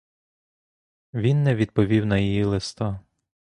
Він 1.13 1.43
не 1.43 1.55
відповів 1.55 2.05
на 2.05 2.17
її 2.19 2.43
листа. 2.43 2.99